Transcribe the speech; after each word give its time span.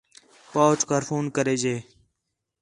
پہچ 0.53 0.79
کر 0.89 1.01
فون 1.07 1.25
کرے 1.35 1.55
ڄے 1.61 1.75